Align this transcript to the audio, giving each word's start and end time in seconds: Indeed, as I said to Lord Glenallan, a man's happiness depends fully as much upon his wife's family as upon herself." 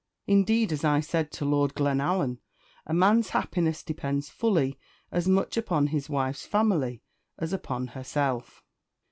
Indeed, 0.25 0.71
as 0.71 0.83
I 0.83 0.99
said 0.99 1.29
to 1.33 1.45
Lord 1.45 1.75
Glenallan, 1.75 2.39
a 2.87 2.93
man's 2.95 3.29
happiness 3.29 3.83
depends 3.83 4.31
fully 4.31 4.79
as 5.11 5.27
much 5.27 5.57
upon 5.57 5.85
his 5.85 6.09
wife's 6.09 6.43
family 6.43 7.03
as 7.37 7.53
upon 7.53 7.85
herself." 7.89 8.63